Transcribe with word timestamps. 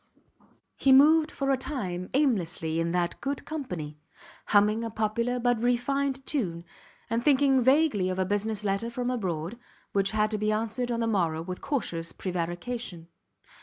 He 0.77 0.91
moved 0.91 1.29
for 1.29 1.51
a 1.51 1.57
time 1.57 2.09
aimlessly 2.15 2.79
in 2.79 2.91
that 2.91 3.21
good 3.21 3.45
company, 3.45 3.99
humming 4.47 4.83
a 4.83 4.89
popular 4.89 5.37
but 5.37 5.61
refined 5.61 6.25
tune, 6.25 6.63
and 7.07 7.23
thinking 7.23 7.61
vaguely 7.61 8.09
of 8.09 8.17
a 8.17 8.25
business 8.25 8.63
letter 8.63 8.89
from 8.89 9.11
abroad, 9.11 9.59
which 9.91 10.09
had 10.09 10.31
to 10.31 10.39
be 10.39 10.51
answered 10.51 10.89
on 10.91 11.01
the 11.01 11.05
morrow 11.07 11.43
with 11.43 11.61
cautious 11.61 12.13
prevarication. 12.13 13.09